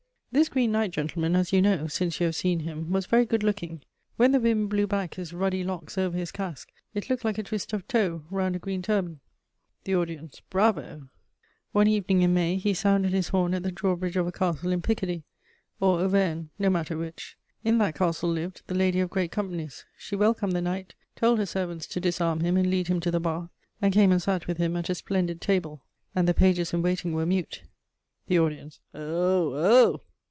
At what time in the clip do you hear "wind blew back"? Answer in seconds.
4.39-5.15